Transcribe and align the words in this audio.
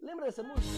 Lembra 0.00 0.26
dessa 0.26 0.42
música? 0.42 0.68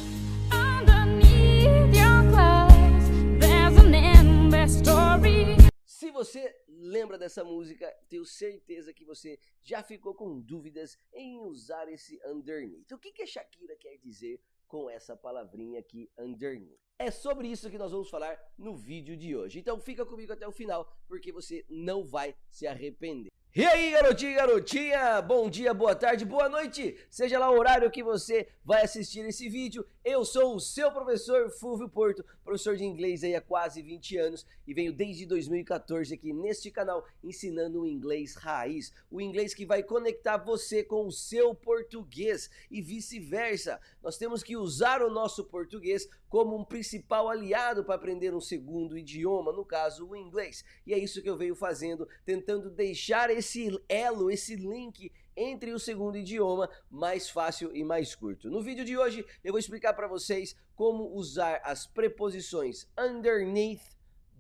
Se 5.85 6.11
você 6.11 6.57
lembra 6.67 7.19
dessa 7.19 7.45
música, 7.45 7.95
tenho 8.09 8.25
certeza 8.25 8.95
que 8.95 9.05
você 9.05 9.39
já 9.63 9.83
ficou 9.83 10.15
com 10.15 10.41
dúvidas 10.41 10.99
em 11.13 11.39
usar 11.39 11.89
esse 11.89 12.19
underneath. 12.27 12.91
O 12.93 12.99
que, 12.99 13.13
que 13.13 13.23
a 13.23 13.27
Shakira 13.27 13.77
quer 13.77 13.99
dizer 13.99 14.41
com 14.67 14.89
essa 14.89 15.15
palavrinha 15.15 15.81
aqui, 15.81 16.11
underneath? 16.19 16.81
É 16.99 17.11
sobre 17.11 17.49
isso 17.49 17.71
que 17.71 17.79
nós 17.79 17.93
vamos 17.93 18.11
falar 18.11 18.39
no 18.57 18.75
vídeo 18.75 19.17
de 19.17 19.37
hoje. 19.37 19.59
Então 19.59 19.79
fica 19.79 20.07
comigo 20.07 20.33
até 20.33 20.47
o 20.49 20.53
final, 20.53 20.91
porque 21.07 21.31
você 21.31 21.65
não 21.69 22.05
vai 22.05 22.35
se 22.49 22.67
arrepender. 22.67 23.30
E 23.53 23.67
aí, 23.67 23.91
garotinho 23.91 24.37
garotinha? 24.37 25.21
Bom 25.21 25.51
dia, 25.51 25.75
boa 25.75 25.93
tarde, 25.93 26.25
boa 26.25 26.49
noite! 26.49 26.97
Seja 27.11 27.37
lá 27.37 27.51
o 27.51 27.59
horário 27.59 27.91
que 27.91 28.01
você 28.01 28.47
vai 28.65 28.85
assistir 28.85 29.27
esse 29.27 29.49
vídeo, 29.49 29.85
eu 30.05 30.25
sou 30.25 30.55
o 30.55 30.61
seu 30.61 30.93
professor 30.93 31.51
Fulvio 31.51 31.89
Porto, 31.89 32.25
professor 32.45 32.77
de 32.77 32.85
inglês 32.85 33.25
aí 33.25 33.35
há 33.35 33.41
quase 33.41 33.83
20 33.83 34.17
anos 34.17 34.47
e 34.65 34.73
venho 34.73 34.93
desde 34.93 35.27
2014 35.27 36.15
aqui 36.15 36.33
neste 36.33 36.71
canal 36.71 37.05
ensinando 37.25 37.81
o 37.81 37.87
inglês 37.87 38.37
raiz, 38.37 38.93
o 39.11 39.21
inglês 39.21 39.53
que 39.53 39.67
vai 39.67 39.83
conectar 39.83 40.37
você 40.37 40.85
com 40.85 41.05
o 41.05 41.11
seu 41.11 41.53
português 41.53 42.49
e 42.71 42.81
vice-versa. 42.81 43.81
Nós 44.01 44.17
temos 44.17 44.45
que 44.45 44.57
usar 44.57 45.03
o 45.03 45.11
nosso 45.11 45.45
português 45.47 46.09
como 46.29 46.57
um 46.57 46.65
principal 46.65 47.29
aliado 47.29 47.85
para 47.85 47.97
aprender 47.97 48.33
um 48.33 48.41
segundo 48.41 48.97
idioma, 48.97 49.53
no 49.53 49.65
caso 49.65 50.07
o 50.07 50.15
inglês. 50.15 50.65
E 50.87 50.95
é 50.95 50.99
isso 50.99 51.21
que 51.21 51.29
eu 51.29 51.37
venho 51.37 51.57
fazendo, 51.57 52.09
tentando 52.25 52.71
deixar 52.71 53.31
esse 53.31 53.40
elo, 53.89 54.31
esse 54.31 54.57
link 54.57 55.13
entre 55.37 55.73
o 55.73 55.79
segundo 55.79 56.19
idioma 56.19 56.69
mais 56.91 57.31
fácil 57.31 57.75
e 57.75 57.83
mais 57.83 58.15
curto. 58.15 58.51
No 58.51 58.63
vídeo 58.63 58.85
de 58.85 58.97
hoje 58.97 59.25
eu 59.43 59.53
vou 59.53 59.59
explicar 59.59 59.95
para 59.95 60.09
vocês 60.09 60.55
como 60.75 61.15
usar 61.15 61.61
as 61.65 61.87
preposições 61.87 62.87
underneath, 62.99 63.83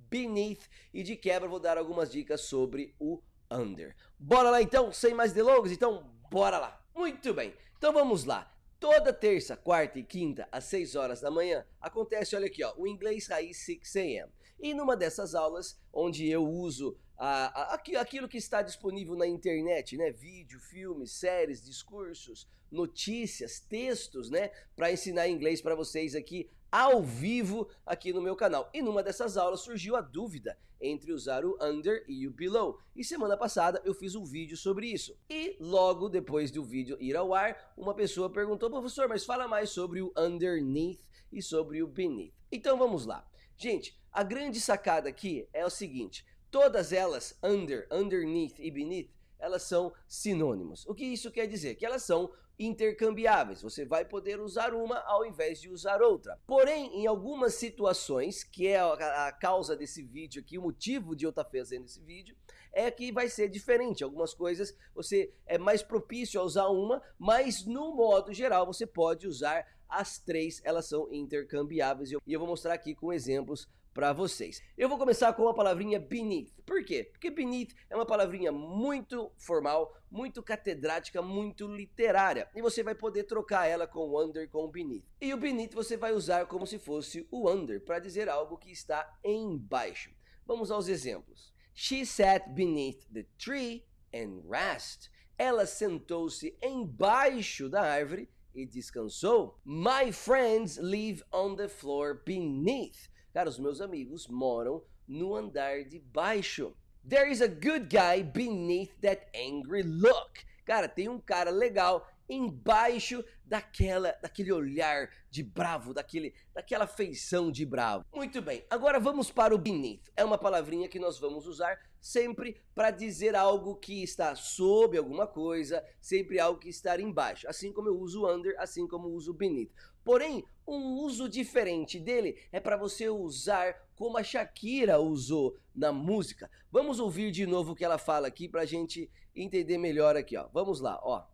beneath 0.08 0.68
e 0.92 1.02
de 1.02 1.16
quebra 1.16 1.48
vou 1.48 1.60
dar 1.60 1.78
algumas 1.78 2.10
dicas 2.10 2.42
sobre 2.42 2.94
o 2.98 3.22
under. 3.50 3.96
Bora 4.18 4.50
lá 4.50 4.62
então, 4.62 4.92
sem 4.92 5.14
mais 5.14 5.32
delongas? 5.32 5.72
Então, 5.72 6.10
bora 6.30 6.58
lá. 6.58 6.80
Muito 6.94 7.32
bem. 7.32 7.54
Então 7.76 7.92
vamos 7.92 8.24
lá. 8.24 8.54
Toda 8.78 9.12
terça, 9.12 9.56
quarta 9.56 9.98
e 9.98 10.02
quinta, 10.02 10.48
às 10.50 10.64
6 10.64 10.96
horas 10.96 11.20
da 11.20 11.30
manhã, 11.30 11.66
acontece, 11.80 12.34
olha 12.34 12.46
aqui, 12.46 12.64
ó, 12.64 12.72
o 12.78 12.86
Inglês 12.86 13.26
Raiz 13.26 13.58
6 13.58 13.96
a.m. 13.96 14.32
E 14.58 14.72
numa 14.72 14.96
dessas 14.96 15.34
aulas, 15.34 15.78
onde 15.92 16.28
eu 16.28 16.46
uso 16.46 16.98
a, 17.22 17.74
a, 17.74 17.74
aquilo 17.74 18.26
que 18.26 18.38
está 18.38 18.62
disponível 18.62 19.14
na 19.14 19.26
internet, 19.26 19.94
né? 19.94 20.10
Vídeo, 20.10 20.58
filmes, 20.58 21.12
séries, 21.12 21.62
discursos, 21.62 22.48
notícias, 22.72 23.60
textos, 23.60 24.30
né? 24.30 24.50
Para 24.74 24.90
ensinar 24.90 25.28
inglês 25.28 25.60
para 25.60 25.74
vocês 25.74 26.14
aqui 26.14 26.48
ao 26.72 27.02
vivo 27.02 27.68
aqui 27.84 28.10
no 28.10 28.22
meu 28.22 28.34
canal. 28.34 28.70
E 28.72 28.80
numa 28.80 29.02
dessas 29.02 29.36
aulas 29.36 29.60
surgiu 29.60 29.96
a 29.96 30.00
dúvida 30.00 30.56
entre 30.80 31.12
usar 31.12 31.44
o 31.44 31.58
under 31.60 32.06
e 32.08 32.26
o 32.26 32.30
below. 32.30 32.78
E 32.96 33.04
semana 33.04 33.36
passada 33.36 33.82
eu 33.84 33.92
fiz 33.92 34.14
um 34.14 34.24
vídeo 34.24 34.56
sobre 34.56 34.86
isso. 34.86 35.14
E 35.28 35.58
logo 35.60 36.08
depois 36.08 36.50
do 36.50 36.64
vídeo 36.64 36.96
ir 36.98 37.14
ao 37.16 37.34
ar, 37.34 37.74
uma 37.76 37.92
pessoa 37.92 38.30
perguntou, 38.30 38.70
professor, 38.70 39.06
mas 39.06 39.26
fala 39.26 39.46
mais 39.46 39.68
sobre 39.68 40.00
o 40.00 40.10
underneath 40.16 41.00
e 41.30 41.42
sobre 41.42 41.82
o 41.82 41.86
beneath. 41.86 42.32
Então 42.50 42.78
vamos 42.78 43.04
lá. 43.04 43.28
Gente, 43.58 44.00
a 44.10 44.22
grande 44.22 44.58
sacada 44.58 45.10
aqui 45.10 45.46
é 45.52 45.66
o 45.66 45.70
seguinte, 45.70 46.24
Todas 46.50 46.92
elas, 46.92 47.38
under, 47.42 47.86
underneath 47.90 48.58
e 48.58 48.70
beneath, 48.70 49.10
elas 49.38 49.62
são 49.62 49.92
sinônimos. 50.06 50.84
O 50.86 50.94
que 50.94 51.04
isso 51.04 51.30
quer 51.30 51.46
dizer? 51.46 51.76
Que 51.76 51.86
elas 51.86 52.02
são 52.02 52.30
intercambiáveis. 52.58 53.62
Você 53.62 53.86
vai 53.86 54.04
poder 54.04 54.38
usar 54.38 54.74
uma 54.74 54.98
ao 55.06 55.24
invés 55.24 55.60
de 55.60 55.70
usar 55.70 56.02
outra. 56.02 56.38
Porém, 56.46 57.00
em 57.00 57.06
algumas 57.06 57.54
situações, 57.54 58.44
que 58.44 58.66
é 58.66 58.78
a, 58.78 59.32
causa 59.32 59.74
desse 59.74 60.02
vídeo 60.02 60.42
aqui, 60.42 60.58
o 60.58 60.62
motivo 60.62 61.16
de 61.16 61.24
eu 61.24 61.30
estar 61.30 61.44
fazendo 61.44 61.86
esse 61.86 62.00
vídeo, 62.00 62.36
é 62.72 62.90
que 62.90 63.12
vai 63.12 63.28
ser 63.28 63.48
diferente. 63.48 64.04
Algumas 64.04 64.34
coisas 64.34 64.76
você 64.94 65.32
é 65.46 65.58
mais 65.58 65.82
propício 65.82 66.40
a 66.40 66.44
usar 66.44 66.68
uma, 66.68 67.02
mas 67.18 67.64
no 67.64 67.94
modo 67.94 68.32
geral 68.32 68.66
você 68.66 68.86
pode 68.86 69.26
usar 69.26 69.66
as 69.88 70.18
três, 70.18 70.60
elas 70.64 70.86
são 70.86 71.12
intercambiáveis. 71.12 72.12
E 72.12 72.32
eu 72.32 72.38
vou 72.38 72.48
mostrar 72.48 72.74
aqui 72.74 72.94
com 72.94 73.12
exemplos 73.12 73.68
para 73.92 74.12
vocês. 74.12 74.62
Eu 74.78 74.88
vou 74.88 74.98
começar 74.98 75.32
com 75.32 75.48
a 75.48 75.54
palavrinha 75.54 75.98
beneath. 75.98 76.52
Por 76.64 76.84
quê? 76.84 77.08
Porque 77.10 77.30
beneath 77.30 77.74
é 77.88 77.96
uma 77.96 78.06
palavrinha 78.06 78.52
muito 78.52 79.32
formal, 79.36 79.92
muito 80.10 80.42
catedrática, 80.42 81.20
muito 81.20 81.66
literária. 81.66 82.48
E 82.54 82.62
você 82.62 82.82
vai 82.82 82.94
poder 82.94 83.24
trocar 83.24 83.66
ela 83.66 83.86
com 83.86 84.16
under 84.18 84.48
com 84.48 84.68
beneath. 84.68 85.04
E 85.20 85.34
o 85.34 85.36
beneath 85.36 85.74
você 85.74 85.96
vai 85.96 86.12
usar 86.12 86.46
como 86.46 86.66
se 86.66 86.78
fosse 86.78 87.26
o 87.30 87.50
under 87.50 87.84
para 87.84 87.98
dizer 87.98 88.28
algo 88.28 88.56
que 88.56 88.70
está 88.70 89.18
embaixo. 89.24 90.10
Vamos 90.46 90.70
aos 90.70 90.88
exemplos. 90.88 91.52
She 91.82 92.04
sat 92.04 92.54
beneath 92.54 93.06
the 93.10 93.24
tree 93.38 93.86
and 94.12 94.42
rest. 94.46 95.08
Ela 95.38 95.64
sentou-se 95.64 96.54
embaixo 96.62 97.70
da 97.70 97.80
árvore 97.80 98.28
e 98.54 98.66
descansou. 98.66 99.54
My 99.64 100.12
friends 100.12 100.76
live 100.76 101.24
on 101.32 101.56
the 101.56 101.70
floor 101.70 102.20
beneath. 102.22 103.08
Cara, 103.32 103.48
os 103.48 103.58
meus 103.58 103.80
amigos 103.80 104.26
moram 104.28 104.82
no 105.08 105.34
andar 105.34 105.88
de 105.88 105.98
baixo. 105.98 106.74
There 107.02 107.30
is 107.30 107.40
a 107.40 107.48
good 107.48 107.88
guy 107.88 108.24
beneath 108.24 108.92
that 109.00 109.30
angry 109.34 109.82
look. 109.82 110.44
Cara, 110.66 110.86
tem 110.86 111.08
um 111.08 111.18
cara 111.18 111.50
legal 111.50 112.06
embaixo 112.30 113.24
daquela, 113.44 114.12
daquele 114.22 114.52
olhar 114.52 115.10
de 115.28 115.42
bravo, 115.42 115.92
daquele, 115.92 116.32
daquela 116.54 116.86
feição 116.86 117.50
de 117.50 117.66
bravo. 117.66 118.04
Muito 118.14 118.40
bem, 118.40 118.64
agora 118.70 119.00
vamos 119.00 119.32
para 119.32 119.52
o 119.52 119.58
beneath. 119.58 120.08
É 120.16 120.24
uma 120.24 120.38
palavrinha 120.38 120.88
que 120.88 121.00
nós 121.00 121.18
vamos 121.18 121.48
usar 121.48 121.76
sempre 122.00 122.56
para 122.74 122.92
dizer 122.92 123.34
algo 123.34 123.74
que 123.74 124.02
está 124.02 124.34
sob 124.36 124.96
alguma 124.96 125.26
coisa, 125.26 125.84
sempre 126.00 126.38
algo 126.38 126.60
que 126.60 126.68
está 126.68 126.98
embaixo. 127.00 127.48
Assim 127.48 127.72
como 127.72 127.88
eu 127.88 127.98
uso 127.98 128.26
under, 128.26 128.54
assim 128.58 128.86
como 128.86 129.08
eu 129.08 129.12
uso 129.12 129.34
beneath. 129.34 129.70
Porém, 130.04 130.44
um 130.66 131.00
uso 131.00 131.28
diferente 131.28 131.98
dele 131.98 132.38
é 132.52 132.60
para 132.60 132.76
você 132.76 133.08
usar 133.08 133.74
como 133.96 134.16
a 134.16 134.22
Shakira 134.22 135.00
usou 135.00 135.58
na 135.74 135.92
música. 135.92 136.48
Vamos 136.70 137.00
ouvir 137.00 137.32
de 137.32 137.44
novo 137.44 137.72
o 137.72 137.74
que 137.74 137.84
ela 137.84 137.98
fala 137.98 138.28
aqui 138.28 138.48
para 138.48 138.62
a 138.62 138.66
gente 138.66 139.10
entender 139.34 139.78
melhor 139.78 140.16
aqui, 140.16 140.36
ó. 140.36 140.48
Vamos 140.52 140.80
lá, 140.80 140.98
ó. 141.02 141.24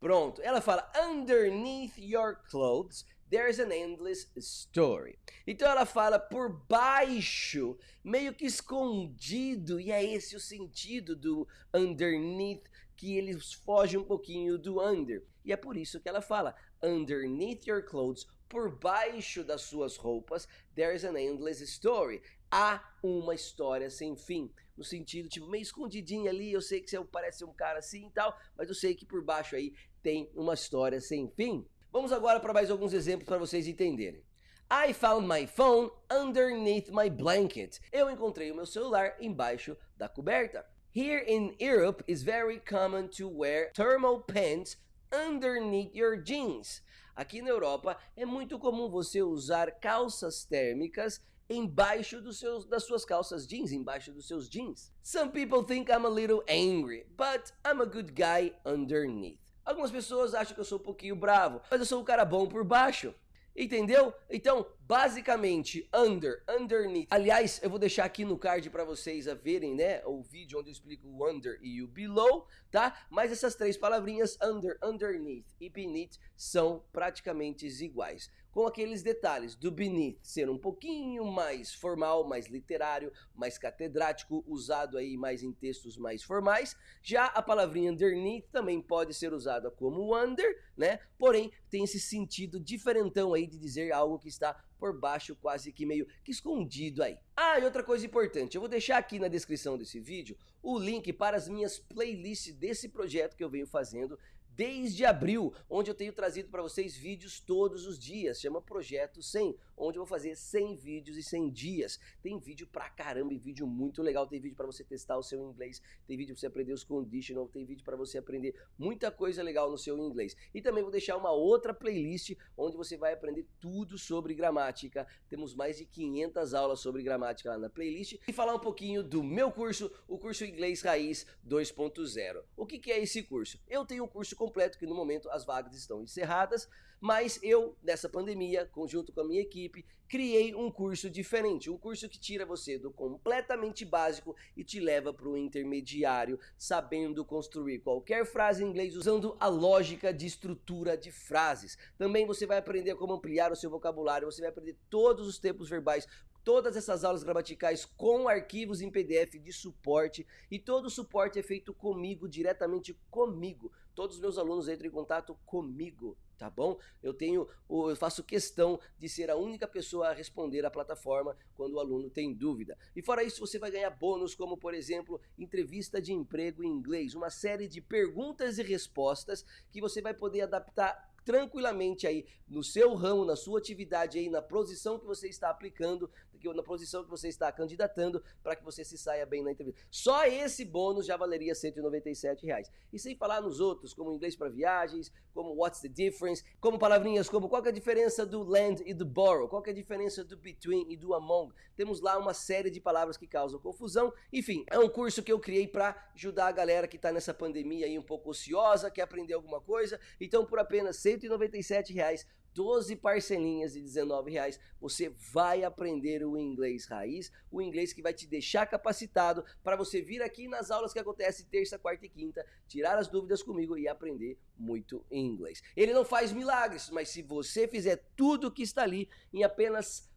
Pronto, 0.00 0.40
ela 0.42 0.60
fala 0.60 0.90
underneath 0.94 1.98
your 1.98 2.36
clothes 2.48 3.04
there's 3.28 3.58
an 3.58 3.72
endless 3.72 4.26
story. 4.38 5.18
Então 5.46 5.68
ela 5.68 5.84
fala 5.84 6.18
por 6.18 6.48
baixo, 6.48 7.76
meio 8.04 8.32
que 8.32 8.46
escondido, 8.46 9.80
e 9.80 9.90
é 9.90 10.04
esse 10.04 10.36
o 10.36 10.40
sentido 10.40 11.16
do 11.16 11.46
underneath 11.74 12.62
que 12.96 13.16
eles 13.16 13.52
fogem 13.52 13.98
um 13.98 14.04
pouquinho 14.04 14.56
do 14.56 14.80
under. 14.80 15.24
E 15.44 15.52
é 15.52 15.56
por 15.56 15.76
isso 15.76 16.00
que 16.00 16.08
ela 16.08 16.22
fala 16.22 16.54
underneath 16.82 17.66
your 17.66 17.82
clothes, 17.82 18.26
por 18.48 18.70
baixo 18.70 19.42
das 19.42 19.62
suas 19.62 19.96
roupas, 19.96 20.46
there's 20.74 21.04
an 21.04 21.16
endless 21.18 21.60
story. 21.64 22.22
Há 22.50 22.80
uma 23.02 23.34
história 23.34 23.90
sem 23.90 24.14
fim. 24.14 24.50
No 24.76 24.84
sentido, 24.84 25.28
tipo, 25.28 25.48
meio 25.48 25.62
escondidinho 25.62 26.28
ali, 26.28 26.52
eu 26.52 26.60
sei 26.60 26.80
que 26.80 26.90
você 26.90 27.02
parece 27.04 27.44
um 27.44 27.52
cara 27.52 27.78
assim 27.78 28.06
e 28.06 28.10
tal, 28.10 28.36
mas 28.56 28.68
eu 28.68 28.74
sei 28.74 28.94
que 28.94 29.06
por 29.06 29.24
baixo 29.24 29.56
aí 29.56 29.74
tem 30.02 30.30
uma 30.34 30.54
história 30.54 31.00
sem 31.00 31.30
fim. 31.30 31.66
Vamos 31.90 32.12
agora 32.12 32.38
para 32.38 32.52
mais 32.52 32.70
alguns 32.70 32.92
exemplos 32.92 33.26
para 33.26 33.38
vocês 33.38 33.66
entenderem. 33.66 34.22
I 34.70 34.92
found 34.92 35.26
my 35.26 35.46
phone 35.46 35.90
underneath 36.10 36.90
my 36.90 37.08
blanket. 37.08 37.80
Eu 37.92 38.10
encontrei 38.10 38.50
o 38.50 38.54
meu 38.54 38.66
celular 38.66 39.16
embaixo 39.20 39.76
da 39.96 40.08
coberta. 40.08 40.66
Here 40.92 41.24
in 41.26 41.54
Europe 41.60 42.02
is 42.08 42.22
very 42.22 42.60
common 42.60 43.08
to 43.16 43.28
wear 43.28 43.70
thermal 43.72 44.20
pants 44.20 44.76
underneath 45.12 45.94
your 45.94 46.16
jeans. 46.20 46.82
Aqui 47.14 47.40
na 47.40 47.50
Europa 47.50 47.96
é 48.16 48.26
muito 48.26 48.58
comum 48.58 48.90
você 48.90 49.22
usar 49.22 49.70
calças 49.80 50.44
térmicas 50.44 51.20
embaixo 51.48 52.20
dos 52.20 52.38
seus, 52.38 52.66
das 52.66 52.84
suas 52.84 53.04
calças 53.04 53.46
jeans, 53.46 53.72
embaixo 53.72 54.12
dos 54.12 54.26
seus 54.26 54.48
jeans. 54.48 54.92
Some 55.02 55.30
people 55.30 55.62
think 55.64 55.90
I'm 55.90 56.04
a 56.04 56.10
little 56.10 56.42
angry, 56.48 57.06
but 57.16 57.52
I'm 57.64 57.80
a 57.80 57.86
good 57.86 58.12
guy 58.12 58.52
underneath. 58.64 59.38
Algumas 59.64 59.90
pessoas 59.90 60.34
acham 60.34 60.54
que 60.54 60.60
eu 60.60 60.64
sou 60.64 60.78
um 60.78 60.82
pouquinho 60.82 61.16
bravo, 61.16 61.60
mas 61.70 61.80
eu 61.80 61.86
sou 61.86 62.00
um 62.00 62.04
cara 62.04 62.24
bom 62.24 62.46
por 62.46 62.64
baixo. 62.64 63.14
Entendeu? 63.58 64.12
Então, 64.28 64.66
basicamente 64.80 65.88
under, 65.94 66.44
underneath. 66.46 67.06
Aliás, 67.10 67.58
eu 67.62 67.70
vou 67.70 67.78
deixar 67.78 68.04
aqui 68.04 68.22
no 68.22 68.38
card 68.38 68.68
para 68.68 68.84
vocês 68.84 69.26
a 69.26 69.34
verem, 69.34 69.74
né, 69.74 70.02
o 70.04 70.22
vídeo 70.22 70.58
onde 70.58 70.68
eu 70.68 70.72
explico 70.72 71.08
o 71.08 71.26
under 71.26 71.58
e 71.62 71.82
o 71.82 71.88
below, 71.88 72.46
tá? 72.70 73.06
Mas 73.10 73.32
essas 73.32 73.54
três 73.54 73.78
palavrinhas 73.78 74.36
under, 74.42 74.78
underneath 74.84 75.46
e 75.58 75.70
beneath 75.70 76.18
são 76.36 76.84
praticamente 76.92 77.66
iguais 77.66 78.30
com 78.56 78.66
aqueles 78.66 79.02
detalhes 79.02 79.54
do 79.54 79.70
beneath 79.70 80.16
ser 80.22 80.48
um 80.48 80.56
pouquinho 80.56 81.26
mais 81.26 81.74
formal, 81.74 82.26
mais 82.26 82.46
literário, 82.46 83.12
mais 83.34 83.58
catedrático, 83.58 84.42
usado 84.46 84.96
aí 84.96 85.14
mais 85.14 85.42
em 85.42 85.52
textos 85.52 85.98
mais 85.98 86.22
formais. 86.22 86.74
Já 87.02 87.26
a 87.26 87.42
palavrinha 87.42 87.92
underneath 87.92 88.46
também 88.50 88.80
pode 88.80 89.12
ser 89.12 89.34
usada 89.34 89.70
como 89.70 90.16
under, 90.16 90.58
né? 90.74 91.00
Porém, 91.18 91.52
tem 91.68 91.84
esse 91.84 92.00
sentido 92.00 92.58
diferentão 92.58 93.34
aí 93.34 93.46
de 93.46 93.58
dizer 93.58 93.92
algo 93.92 94.18
que 94.18 94.28
está 94.28 94.58
por 94.78 94.98
baixo, 94.98 95.36
quase 95.36 95.70
que 95.70 95.84
meio 95.84 96.06
que 96.24 96.30
escondido 96.30 97.02
aí. 97.02 97.18
Ah, 97.36 97.58
e 97.58 97.64
outra 97.64 97.82
coisa 97.82 98.06
importante, 98.06 98.54
eu 98.54 98.60
vou 98.62 98.70
deixar 98.70 98.96
aqui 98.96 99.18
na 99.18 99.28
descrição 99.28 99.76
desse 99.76 100.00
vídeo 100.00 100.34
o 100.62 100.78
link 100.78 101.12
para 101.12 101.36
as 101.36 101.46
minhas 101.48 101.78
playlists 101.78 102.54
desse 102.54 102.88
projeto 102.88 103.36
que 103.36 103.44
eu 103.44 103.50
venho 103.50 103.66
fazendo 103.66 104.18
desde 104.56 105.04
abril, 105.04 105.52
onde 105.68 105.90
eu 105.90 105.94
tenho 105.94 106.12
trazido 106.12 106.48
para 106.48 106.62
vocês 106.62 106.96
vídeos 106.96 107.38
todos 107.38 107.86
os 107.86 107.98
dias. 107.98 108.40
Chama 108.40 108.62
Projeto 108.62 109.22
100, 109.22 109.54
onde 109.76 109.98
eu 109.98 110.00
vou 110.02 110.06
fazer 110.06 110.34
100 110.34 110.76
vídeos 110.76 111.18
e 111.18 111.22
100 111.22 111.50
dias. 111.50 112.00
Tem 112.22 112.38
vídeo 112.38 112.66
pra 112.66 112.88
caramba 112.88 113.34
e 113.34 113.38
vídeo 113.38 113.66
muito 113.66 114.02
legal. 114.02 114.26
Tem 114.26 114.40
vídeo 114.40 114.56
para 114.56 114.66
você 114.66 114.82
testar 114.82 115.18
o 115.18 115.22
seu 115.22 115.38
inglês, 115.50 115.82
tem 116.06 116.16
vídeo 116.16 116.34
para 116.34 116.40
você 116.40 116.46
aprender 116.46 116.72
os 116.72 116.82
conditional, 116.82 117.46
tem 117.48 117.66
vídeo 117.66 117.84
para 117.84 117.96
você 117.96 118.16
aprender 118.16 118.54
muita 118.78 119.10
coisa 119.10 119.42
legal 119.42 119.70
no 119.70 119.76
seu 119.76 119.98
inglês. 119.98 120.34
E 120.54 120.62
também 120.62 120.82
vou 120.82 120.90
deixar 120.90 121.18
uma 121.18 121.32
outra 121.32 121.74
playlist 121.74 122.34
onde 122.56 122.76
você 122.76 122.96
vai 122.96 123.12
aprender 123.12 123.46
tudo 123.60 123.98
sobre 123.98 124.34
gramática. 124.34 125.06
Temos 125.28 125.54
mais 125.54 125.76
de 125.76 125.84
500 125.84 126.54
aulas 126.54 126.80
sobre 126.80 127.02
gramática 127.02 127.50
lá 127.50 127.58
na 127.58 127.68
playlist. 127.68 128.18
E 128.26 128.32
falar 128.32 128.54
um 128.54 128.58
pouquinho 128.58 129.02
do 129.02 129.22
meu 129.22 129.52
curso, 129.52 129.92
o 130.08 130.18
curso 130.18 130.46
Inglês 130.46 130.80
Raiz 130.80 131.26
2.0. 131.46 132.42
O 132.56 132.64
que, 132.64 132.78
que 132.78 132.90
é 132.90 133.02
esse 133.02 133.22
curso? 133.22 133.60
Eu 133.68 133.84
tenho 133.84 134.04
um 134.04 134.08
curso 134.08 134.34
completo 134.46 134.78
que 134.78 134.86
no 134.86 134.94
momento 134.94 135.28
as 135.30 135.44
vagas 135.44 135.74
estão 135.74 136.02
encerradas, 136.02 136.68
mas 137.00 137.38
eu, 137.42 137.76
nessa 137.82 138.08
pandemia, 138.08 138.64
conjunto 138.64 139.12
com 139.12 139.20
a 139.20 139.26
minha 139.26 139.40
equipe, 139.40 139.84
criei 140.08 140.54
um 140.54 140.70
curso 140.70 141.10
diferente, 141.10 141.68
um 141.68 141.76
curso 141.76 142.08
que 142.08 142.18
tira 142.18 142.46
você 142.46 142.78
do 142.78 142.92
completamente 142.92 143.84
básico 143.84 144.36
e 144.56 144.62
te 144.62 144.78
leva 144.78 145.12
para 145.12 145.28
o 145.28 145.36
intermediário, 145.36 146.38
sabendo 146.56 147.24
construir 147.24 147.80
qualquer 147.80 148.24
frase 148.24 148.62
em 148.62 148.68
inglês 148.68 148.94
usando 148.94 149.36
a 149.40 149.48
lógica 149.48 150.14
de 150.14 150.26
estrutura 150.26 150.96
de 150.96 151.10
frases. 151.10 151.76
Também 151.98 152.24
você 152.24 152.46
vai 152.46 152.58
aprender 152.58 152.94
como 152.94 153.14
ampliar 153.14 153.50
o 153.50 153.56
seu 153.56 153.68
vocabulário, 153.68 154.30
você 154.30 154.40
vai 154.40 154.50
aprender 154.50 154.76
todos 154.88 155.26
os 155.26 155.40
tempos 155.40 155.68
verbais 155.68 156.06
todas 156.46 156.76
essas 156.76 157.02
aulas 157.02 157.24
gramaticais 157.24 157.84
com 157.84 158.28
arquivos 158.28 158.80
em 158.80 158.88
PDF 158.88 159.32
de 159.42 159.52
suporte 159.52 160.24
e 160.48 160.60
todo 160.60 160.86
o 160.86 160.90
suporte 160.90 161.40
é 161.40 161.42
feito 161.42 161.74
comigo, 161.74 162.28
diretamente 162.28 162.96
comigo. 163.10 163.72
Todos 163.96 164.14
os 164.14 164.22
meus 164.22 164.38
alunos 164.38 164.68
entram 164.68 164.86
em 164.86 164.92
contato 164.92 165.36
comigo, 165.44 166.16
tá 166.38 166.48
bom? 166.48 166.78
Eu 167.02 167.12
tenho, 167.12 167.48
eu 167.68 167.96
faço 167.96 168.22
questão 168.22 168.78
de 168.96 169.08
ser 169.08 169.28
a 169.28 169.34
única 169.34 169.66
pessoa 169.66 170.10
a 170.10 170.12
responder 170.12 170.64
à 170.64 170.70
plataforma 170.70 171.36
quando 171.56 171.74
o 171.74 171.80
aluno 171.80 172.08
tem 172.08 172.32
dúvida. 172.32 172.78
E 172.94 173.02
fora 173.02 173.24
isso, 173.24 173.40
você 173.40 173.58
vai 173.58 173.72
ganhar 173.72 173.90
bônus 173.90 174.32
como, 174.32 174.56
por 174.56 174.72
exemplo, 174.72 175.20
entrevista 175.36 176.00
de 176.00 176.12
emprego 176.12 176.62
em 176.62 176.68
inglês, 176.68 177.16
uma 177.16 177.28
série 177.28 177.66
de 177.66 177.80
perguntas 177.80 178.56
e 178.58 178.62
respostas 178.62 179.44
que 179.72 179.80
você 179.80 180.00
vai 180.00 180.14
poder 180.14 180.42
adaptar 180.42 181.12
tranquilamente 181.26 182.06
aí 182.06 182.24
no 182.46 182.62
seu 182.62 182.94
ramo, 182.94 183.24
na 183.24 183.34
sua 183.34 183.58
atividade 183.58 184.16
aí, 184.16 184.30
na 184.30 184.40
posição 184.40 184.96
que 184.96 185.04
você 185.04 185.28
está 185.28 185.50
aplicando, 185.50 186.08
na 186.54 186.62
posição 186.62 187.02
que 187.02 187.10
você 187.10 187.26
está 187.26 187.50
candidatando 187.50 188.22
para 188.40 188.54
que 188.54 188.64
você 188.64 188.84
se 188.84 188.96
saia 188.96 189.26
bem 189.26 189.42
na 189.42 189.50
entrevista. 189.50 189.80
Só 189.90 190.24
esse 190.26 190.64
bônus 190.64 191.04
já 191.04 191.16
valeria 191.16 191.56
197 191.56 192.46
reais. 192.46 192.70
E 192.92 193.00
sem 193.00 193.16
falar 193.16 193.40
nos 193.40 193.58
outros, 193.58 193.92
como 193.92 194.12
inglês 194.12 194.36
para 194.36 194.48
viagens, 194.48 195.10
como 195.34 195.54
what's 195.54 195.80
the 195.80 195.88
difference, 195.88 196.44
como 196.60 196.78
palavrinhas 196.78 197.28
como 197.28 197.48
qual 197.48 197.64
é 197.64 197.68
a 197.70 197.72
diferença 197.72 198.24
do 198.24 198.44
land 198.44 198.80
e 198.86 198.94
do 198.94 199.04
borrow, 199.04 199.48
qual 199.48 199.60
é 199.66 199.70
a 199.70 199.74
diferença 199.74 200.22
do 200.22 200.36
between 200.36 200.86
e 200.88 200.96
do 200.96 201.14
among. 201.14 201.52
Temos 201.74 202.00
lá 202.00 202.16
uma 202.16 202.32
série 202.32 202.70
de 202.70 202.80
palavras 202.80 203.16
que 203.16 203.26
causam 203.26 203.58
confusão. 203.58 204.12
Enfim, 204.32 204.64
é 204.70 204.78
um 204.78 204.88
curso 204.88 205.24
que 205.24 205.32
eu 205.32 205.40
criei 205.40 205.66
para 205.66 205.96
ajudar 206.14 206.46
a 206.46 206.52
galera 206.52 206.86
que 206.86 206.96
está 206.96 207.10
nessa 207.10 207.34
pandemia 207.34 207.86
aí 207.86 207.98
um 207.98 208.02
pouco 208.02 208.30
ociosa, 208.30 208.88
quer 208.88 209.02
aprender 209.02 209.34
alguma 209.34 209.60
coisa. 209.60 209.98
Então, 210.20 210.46
por 210.46 210.60
apenas 210.60 210.96
197 211.20 211.92
reais, 211.92 212.26
12 212.56 212.96
parcelinhas 212.96 213.74
de 213.74 213.82
19 213.82 214.30
reais, 214.30 214.58
você 214.80 215.10
vai 215.32 215.62
aprender 215.62 216.24
o 216.24 216.38
inglês 216.38 216.86
raiz, 216.86 217.30
o 217.50 217.60
inglês 217.60 217.92
que 217.92 218.00
vai 218.00 218.14
te 218.14 218.26
deixar 218.26 218.64
capacitado 218.66 219.44
para 219.62 219.76
você 219.76 220.00
vir 220.00 220.22
aqui 220.22 220.48
nas 220.48 220.70
aulas 220.70 220.92
que 220.92 220.98
acontecem 220.98 221.44
terça, 221.50 221.78
quarta 221.78 222.06
e 222.06 222.08
quinta, 222.08 222.46
tirar 222.66 222.96
as 222.96 223.08
dúvidas 223.08 223.42
comigo 223.42 223.76
e 223.76 223.86
aprender 223.86 224.38
muito 224.56 225.04
inglês. 225.10 225.62
Ele 225.76 225.92
não 225.92 226.04
faz 226.04 226.32
milagres, 226.32 226.88
mas 226.88 227.10
se 227.10 227.20
você 227.20 227.68
fizer 227.68 228.02
tudo 228.16 228.50
que 228.50 228.62
está 228.62 228.84
ali 228.84 229.10
em 229.34 229.44
apenas 229.44 230.10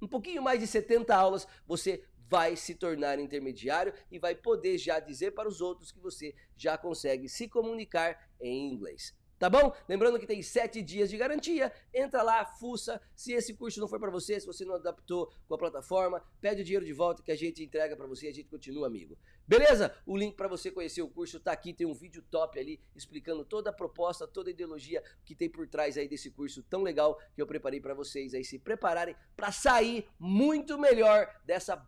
um 0.00 0.06
pouquinho 0.06 0.42
mais 0.42 0.60
de 0.60 0.66
70 0.66 1.14
aulas, 1.16 1.48
você 1.66 2.04
vai 2.28 2.56
se 2.56 2.74
tornar 2.74 3.18
intermediário 3.18 3.94
e 4.10 4.18
vai 4.18 4.34
poder 4.34 4.76
já 4.76 5.00
dizer 5.00 5.30
para 5.30 5.48
os 5.48 5.62
outros 5.62 5.90
que 5.90 6.00
você 6.00 6.34
já 6.56 6.76
consegue 6.76 7.26
se 7.26 7.48
comunicar 7.48 8.28
em 8.38 8.70
inglês. 8.70 9.14
Tá 9.38 9.50
bom? 9.50 9.74
Lembrando 9.86 10.18
que 10.18 10.26
tem 10.26 10.40
sete 10.40 10.80
dias 10.80 11.10
de 11.10 11.16
garantia. 11.18 11.70
Entra 11.92 12.22
lá, 12.22 12.44
fuça. 12.44 13.00
Se 13.14 13.32
esse 13.32 13.52
curso 13.52 13.78
não 13.78 13.88
foi 13.88 13.98
para 13.98 14.10
você, 14.10 14.40
se 14.40 14.46
você 14.46 14.64
não 14.64 14.74
adaptou 14.74 15.30
com 15.46 15.54
a 15.54 15.58
plataforma, 15.58 16.22
pede 16.40 16.62
o 16.62 16.64
dinheiro 16.64 16.86
de 16.86 16.92
volta 16.94 17.22
que 17.22 17.30
a 17.30 17.36
gente 17.36 17.62
entrega 17.62 17.94
para 17.94 18.06
você 18.06 18.26
e 18.26 18.28
a 18.30 18.32
gente 18.32 18.48
continua 18.48 18.86
amigo. 18.86 19.18
Beleza? 19.46 19.94
O 20.06 20.16
link 20.16 20.34
para 20.34 20.48
você 20.48 20.70
conhecer 20.70 21.02
o 21.02 21.08
curso 21.08 21.38
tá 21.38 21.52
aqui. 21.52 21.74
Tem 21.74 21.86
um 21.86 21.94
vídeo 21.94 22.22
top 22.30 22.58
ali 22.58 22.80
explicando 22.94 23.44
toda 23.44 23.68
a 23.68 23.72
proposta, 23.72 24.26
toda 24.26 24.48
a 24.48 24.52
ideologia 24.52 25.02
que 25.24 25.34
tem 25.34 25.50
por 25.50 25.68
trás 25.68 25.98
aí 25.98 26.08
desse 26.08 26.30
curso 26.30 26.62
tão 26.62 26.82
legal 26.82 27.18
que 27.34 27.42
eu 27.42 27.46
preparei 27.46 27.80
para 27.80 27.92
vocês 27.92 28.32
aí 28.32 28.44
se 28.44 28.58
prepararem 28.58 29.14
para 29.36 29.52
sair 29.52 30.08
muito 30.18 30.78
melhor 30.78 31.28
dessa, 31.44 31.84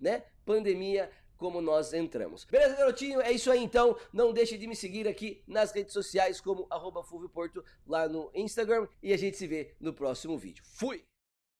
né, 0.00 0.24
pandemia 0.44 1.10
como 1.38 1.62
nós 1.62 1.92
entramos. 1.94 2.44
Beleza, 2.44 2.76
garotinho? 2.76 3.20
É 3.22 3.32
isso 3.32 3.50
aí 3.50 3.62
então. 3.62 3.96
Não 4.12 4.32
deixe 4.32 4.58
de 4.58 4.66
me 4.66 4.76
seguir 4.76 5.08
aqui 5.08 5.42
nas 5.46 5.72
redes 5.72 5.94
sociais 5.94 6.40
como 6.40 6.66
arroba 6.68 7.02
Porto 7.32 7.64
lá 7.86 8.08
no 8.08 8.30
Instagram 8.34 8.86
e 9.02 9.12
a 9.12 9.16
gente 9.16 9.36
se 9.36 9.46
vê 9.46 9.74
no 9.80 9.94
próximo 9.94 10.36
vídeo. 10.36 10.62
Fui! 10.66 11.07